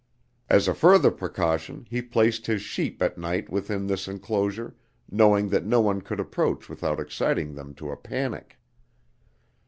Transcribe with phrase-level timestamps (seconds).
[0.49, 4.73] As a further precaution he placed his sheep at night within this enclosure,
[5.11, 8.57] knowing that no one could approach without exciting them to a panic.